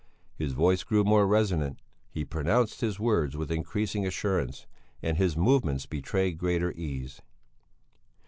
[0.35, 4.65] His voice grew more resonant; he pronounced his words with increasing assurance,
[5.03, 7.21] and his movements betrayed greater ease.